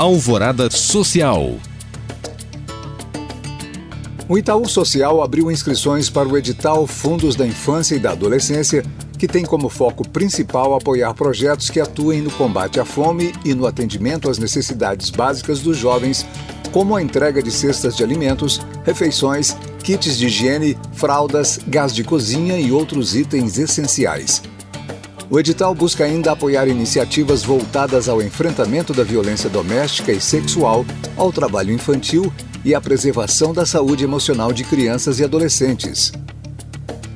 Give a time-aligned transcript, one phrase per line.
[0.00, 1.58] Alvorada Social.
[4.26, 8.82] O Itaú Social abriu inscrições para o edital Fundos da Infância e da Adolescência,
[9.18, 13.66] que tem como foco principal apoiar projetos que atuem no combate à fome e no
[13.66, 16.26] atendimento às necessidades básicas dos jovens,
[16.72, 22.58] como a entrega de cestas de alimentos, refeições, kits de higiene, fraldas, gás de cozinha
[22.58, 24.40] e outros itens essenciais.
[25.30, 30.84] O edital busca ainda apoiar iniciativas voltadas ao enfrentamento da violência doméstica e sexual,
[31.16, 32.32] ao trabalho infantil
[32.64, 36.12] e a preservação da saúde emocional de crianças e adolescentes.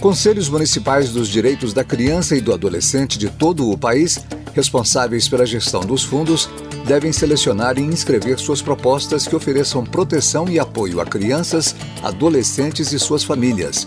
[0.00, 4.18] Conselhos municipais dos direitos da criança e do adolescente de todo o país,
[4.54, 6.48] responsáveis pela gestão dos fundos,
[6.86, 12.98] devem selecionar e inscrever suas propostas que ofereçam proteção e apoio a crianças, adolescentes e
[12.98, 13.86] suas famílias.